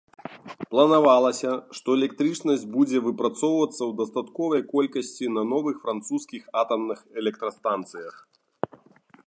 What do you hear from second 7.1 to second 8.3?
электрастанцыях.